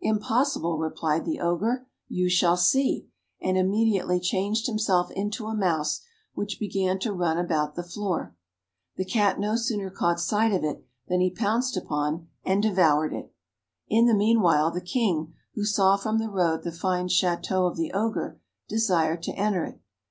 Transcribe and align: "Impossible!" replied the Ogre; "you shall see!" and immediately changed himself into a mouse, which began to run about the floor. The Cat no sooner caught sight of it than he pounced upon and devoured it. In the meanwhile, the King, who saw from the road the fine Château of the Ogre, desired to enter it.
"Impossible!" 0.00 0.78
replied 0.78 1.26
the 1.26 1.38
Ogre; 1.38 1.86
"you 2.08 2.30
shall 2.30 2.56
see!" 2.56 3.06
and 3.42 3.58
immediately 3.58 4.18
changed 4.18 4.66
himself 4.66 5.10
into 5.10 5.44
a 5.44 5.54
mouse, 5.54 6.00
which 6.32 6.58
began 6.58 6.98
to 6.98 7.12
run 7.12 7.36
about 7.36 7.74
the 7.74 7.82
floor. 7.82 8.34
The 8.96 9.04
Cat 9.04 9.38
no 9.38 9.56
sooner 9.56 9.90
caught 9.90 10.20
sight 10.20 10.54
of 10.54 10.64
it 10.64 10.82
than 11.08 11.20
he 11.20 11.28
pounced 11.30 11.76
upon 11.76 12.28
and 12.46 12.62
devoured 12.62 13.12
it. 13.12 13.34
In 13.86 14.06
the 14.06 14.14
meanwhile, 14.14 14.70
the 14.70 14.80
King, 14.80 15.34
who 15.52 15.66
saw 15.66 15.98
from 15.98 16.18
the 16.18 16.30
road 16.30 16.62
the 16.62 16.72
fine 16.72 17.08
Château 17.08 17.70
of 17.70 17.76
the 17.76 17.92
Ogre, 17.92 18.40
desired 18.66 19.22
to 19.24 19.32
enter 19.32 19.66
it. 19.66 19.82